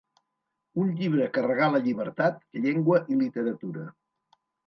Un 0.83 0.87
llibre 1.01 1.27
que 1.35 1.43
regala 1.47 1.81
llibertat, 1.83 2.41
llengua 2.65 3.01
i 3.13 3.19
literatura. 3.23 3.87